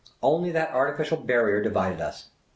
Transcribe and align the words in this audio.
Only 0.23 0.49
that 0.53 0.71
arti 0.71 0.97
ficial 0.99 1.23
barrier 1.27 1.61
divided 1.61 2.01
us. 2.01 2.31